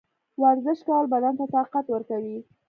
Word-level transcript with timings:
ورزش 0.43 0.79
کول 0.87 1.05
بدن 1.13 1.33
ته 1.39 1.45
طاقت 1.55 1.85
ورکوي. 1.89 2.37